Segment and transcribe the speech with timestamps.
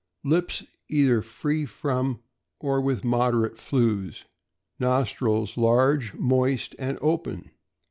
[0.23, 2.23] Lips either free from
[2.59, 4.25] or with moderate flews.
[4.79, 7.51] Nostrils large, moist, and open.